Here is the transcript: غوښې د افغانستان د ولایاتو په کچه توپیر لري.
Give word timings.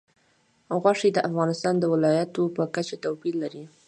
غوښې 0.81 1.09
د 1.13 1.19
افغانستان 1.29 1.75
د 1.79 1.83
ولایاتو 1.93 2.43
په 2.55 2.63
کچه 2.75 2.95
توپیر 3.03 3.33
لري. 3.43 3.63